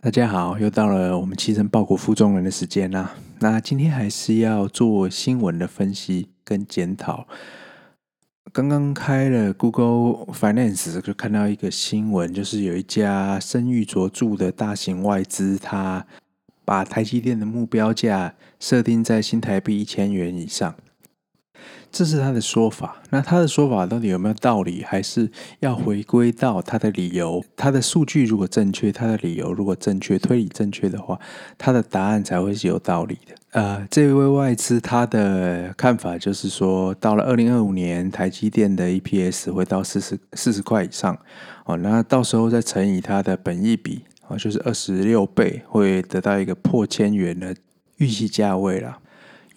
[0.00, 3.16] 大家好，又到了我们期诚报国负重人的时间啦。
[3.40, 7.26] 那今天还是要做新闻的分析跟检讨。
[8.52, 16.06] 刚刚开了 Google Finance，就看到一个新闻，就是有一家声誉卓著的大型外资，它
[16.64, 20.76] 把台积电的目标价设定在新台币一千元以上。
[21.90, 24.84] 这是他的说法，那他的说法到底有没有道理？
[24.84, 25.30] 还是
[25.60, 27.44] 要回归到他的理由？
[27.56, 31.18] 他的数据如果正确，他的理由如果正确，推理正确的话，
[31.56, 33.34] 他的答案才会是有道理的。
[33.52, 41.18] 呃，这位外资他的看法就是说，到了二零二五年，台积电的 EPS 会到四十四十块以上
[41.64, 47.56] 哦，那到时候再乘以它的本益比哦，就是二十六倍，会得到一个破千元的
[47.96, 48.98] 预期价位了。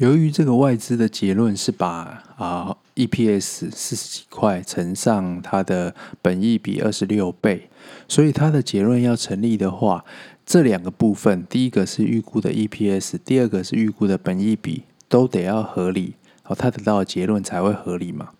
[0.00, 7.68] 由于这个外资的结论是把啊 EPS 四十几块乘上它的本益比二十六倍，
[8.08, 10.02] 所以它的结论要成立的话，
[10.46, 18.30] 这两个部分，第一个是预估的 EPS，第二个是预估的本益比，都得要合理，好，它得到的结论才会合理嘛。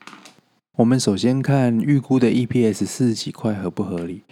[0.76, 4.22] 我们首先看预估的 EPS 四十几块合不合理？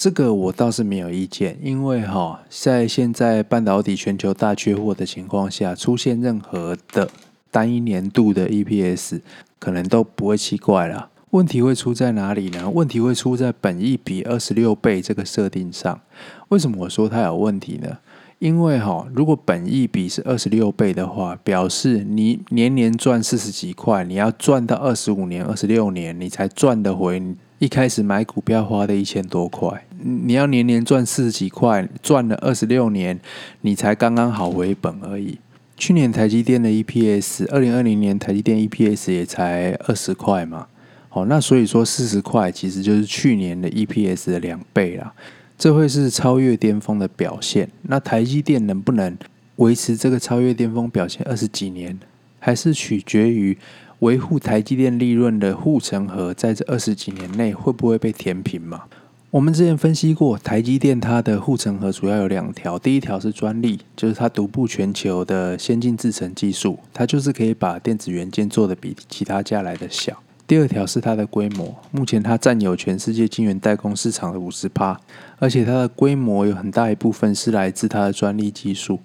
[0.00, 7.10] 这个我倒是没有意见，因为哈，在现在半导体全球大缺货的情况下，出现任何的
[7.50, 9.20] 单一年度的 EPS，
[9.58, 11.10] 可能都不会奇怪了。
[11.32, 12.70] 问题会出在哪里呢？
[12.70, 16.00] 问题会出在本益比二十六倍这个设定上。
[16.48, 17.98] 为什么我说它有问题呢？
[18.38, 27.22] 因为哈，如果本益比是二十六倍的话，表示你年年赚四十几块，你要赚到二十五年、二十六年，你才赚得回
[27.60, 29.84] 一开始买股票花的一千多块。
[30.02, 33.20] 你要年年赚四十几块，赚了二十六年，
[33.60, 35.38] 你才刚刚好回本而已。
[35.76, 40.68] 去年台积电的 EPS，二零二零年台积电 EPS 也才二十块嘛。
[41.10, 45.12] 好，那所以说四十块其实就是去年的 EPS 的两倍啦。
[45.58, 47.68] 这会是超越巅峰的表现。
[47.82, 49.14] 那台积电能不能
[49.56, 51.98] 维持这个超越巅峰表现二十几年，
[52.38, 53.58] 还是取决于
[54.00, 58.84] 维护台积电利润的护城河在这二十几年内会不会被填平嘛？
[59.30, 70.22] 我们之前分析过，台积电它的护城河主要有两条，第一条是专利，就是它独步全球的先进制程技术，它就是可以把电子元件做得比其他家来的小。
[70.46, 74.98] 第二条是它的规模，目前它占有全世界晶圆代工市场的五十趴，
[75.38, 78.98] 而且它的规模有很大一部分是来自它的专利技术。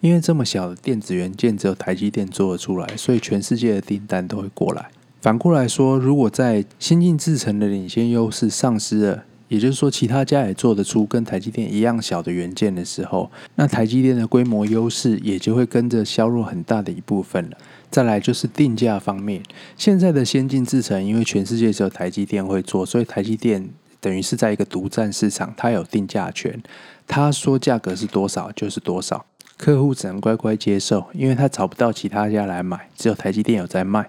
[0.00, 4.90] 因为这么小的电子元件只有台积电做得出来，所以全世界的订单都会过来。
[5.20, 17.58] 反过来说，如果在先进制程的领先优势丧失了，也就是说其他家也做得出跟台积电一样小的元件的时候，那台积电的规模优势也就会跟着削弱很大的一部分了。
[17.90, 19.42] 再来就是定价方面，
[19.76, 23.68] 现在的先进制程，因为全世界只有台积电会做，所以台积电
[24.00, 26.62] 等于是在一个独占市场，它有定价权，
[27.06, 29.26] 它说价格是多少就是多少，
[29.60, 34.08] 客户只能乖乖接受，因为他找不到其他家来买，只有台积电有在卖。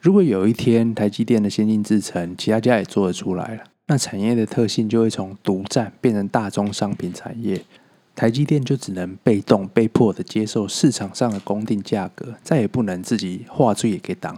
[0.00, 7.62] 如果有一天台积电的先进制程，其他家也做得出来了，那产业的特性就会从独占变成大宗商品产业。
[8.16, 14.36] 台积电就只能被动、被迫的接受市场上的公定价格，再也不能自己画出也给挡。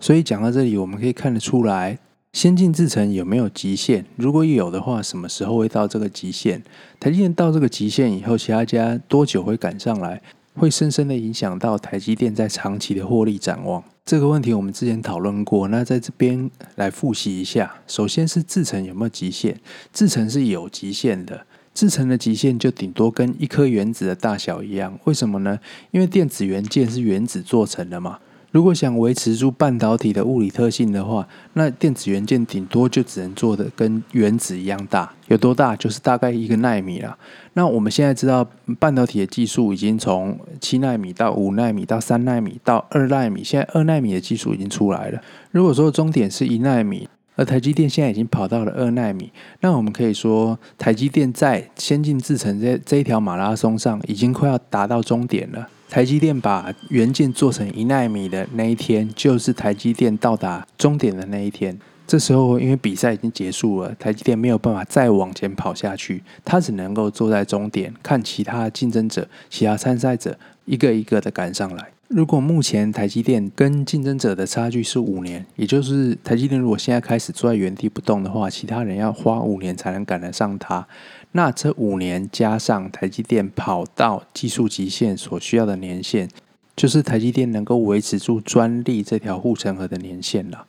[0.00, 1.96] 所以讲到这里，我们可以看得出来，
[2.34, 4.04] 先进制程有没有极限？
[4.16, 6.60] 如果有的话，什么时候会到这个极限？
[6.98, 10.20] 台积电到这个极限以后，其他家多久会赶上来？
[10.56, 13.82] 会深深的影响到台积电在长期的获利展望。
[14.04, 17.72] 这个问题我们之前讨论过，那在这边来复习一下。
[17.86, 19.60] 首先是制程有没有极限？
[19.92, 21.46] 制程是有极限的。
[21.72, 25.60] 制程的极限就顶多跟一颗原子的大小一样，为什么呢？
[25.92, 28.18] 因为电子元件是原子做成的嘛。
[28.54, 35.74] 如果想维持住半导体的物理特性的话，那电子元件顶多就只能做的跟原子一样大，有多大？
[35.74, 37.18] 就是大概一个奈米了。
[37.54, 38.48] 那我们现在知道，
[38.78, 45.20] 半导体的技术已经从七奈米到五奈米到三奈米到二奈米，现在二奈米的技术已经出来了。
[45.50, 47.08] 如果说终点是一奈米。
[47.36, 55.66] 而台积电现在已经跑到了二奈米，那我们可以说，台积电在先进制程这这一条马拉松上，已经快要达到终点了。
[55.94, 61.78] 台积电把元件做成一纳米的那一天，就是台积电到达终点的那一天。
[62.04, 71.86] 这时候，因为比赛已经结束了，台积电没有办法再往前跑下去，它只能够坐在终点，看其他竞争者、其他参赛者一个一个的赶上来。
[72.08, 80.86] 如果目前台积电跟竞争者的差距是五年，也就是台积电如果现在开始坐在原地不动的话，其他人要花五年才能赶得上它。
[81.32, 86.28] 那这五年加上台积电跑到技术极限所需要的年限，
[86.76, 90.66] 就是台积电能够维持住专利这条护城河的年限了。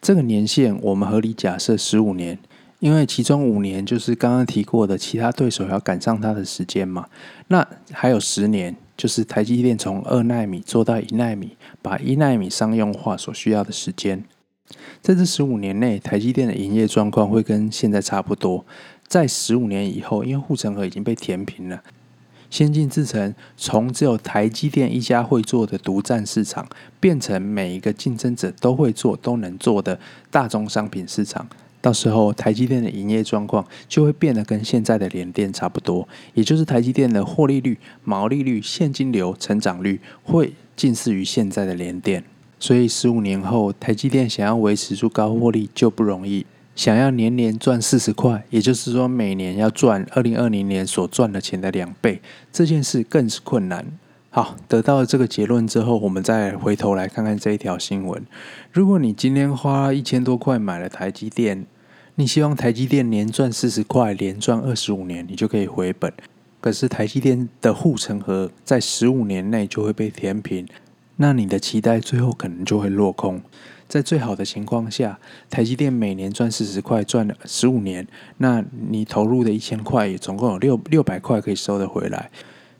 [0.00, 2.38] 这个年限我们合理假设十五年，
[2.78, 7.06] 因为其中五年就是刚刚提过的，其他对手要赶上它的时间嘛。
[7.48, 14.24] 那还有十年，就是台积电从二奈米做到一奈米，把一奈米商用化所需要的时间。
[15.00, 18.64] 在这十五年内，台积电的营业状况会跟现在差不多。
[19.06, 21.82] 在十五年以后，因为护城河已经被填平了，
[22.50, 26.66] 先进制程从只有台积电一家会做的独占市场，
[26.98, 30.00] 变成每一个竞争者都会做、都能做的
[30.30, 31.48] 大宗商品市场。
[31.86, 42.24] 到时候，台积电的营业状况就会变得跟现在的联电差不多，也就是台积电的获利率、毛利率、现金流成长率会近似于现在的联电。
[42.58, 46.44] 所以，十五年后，台积电想要维持住高获利就不容易。
[46.74, 53.86] 想要年年赚四十块，也就是说每年要赚二零二零年所赚的钱的两倍，这件事更是困难。
[54.30, 58.26] 好，得到了这个结论之后，我们再回头来看看这一条新闻。
[58.72, 61.64] 如果你今天花一千多块买了台积电，
[62.18, 66.10] 你希望台积电年赚四十块，连赚二十五年，你就可以回本。
[66.62, 70.66] 可是台积电的护城河在十五年内就会被填平。
[71.16, 73.42] 那你的期待最后可能就会落空。
[73.86, 75.18] 在最好的情况下，
[75.50, 78.08] 台积电每年赚四十块，赚了十五年，
[78.38, 82.30] 那你投入的一千块也总共有六六百块可以收得回来，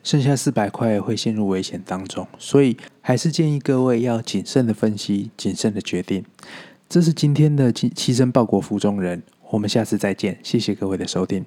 [0.03, 2.27] 剩下四百块会陷入危险当中。
[2.39, 6.25] 所以还是建议各位要谨慎的分析，谨慎的决定。
[6.89, 11.45] 这是今天的七七声报国服中人，我们下次再见，谢谢各位的收听。